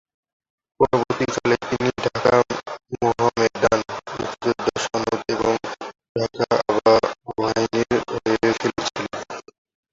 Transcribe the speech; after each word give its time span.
পরবর্তীকালে, 0.79 1.55
তিনি 1.67 1.89
ঢাকা 1.99 2.35
মোহামেডান, 2.93 3.79
মুক্তিযোদ্ধা 4.13 4.73
সংসদ 4.85 5.19
এবং 5.33 5.53
ঢাকা 6.15 6.45
আবাহনীর 6.71 7.99
হয়ে 8.09 8.35
খেলেছিলেন। 8.59 9.09